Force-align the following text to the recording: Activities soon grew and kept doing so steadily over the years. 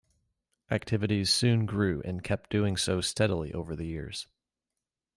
Activities 0.71 1.31
soon 1.31 1.67
grew 1.67 2.01
and 2.03 2.23
kept 2.23 2.49
doing 2.49 2.75
so 2.75 3.01
steadily 3.01 3.53
over 3.53 3.75
the 3.75 3.85
years. 3.85 4.25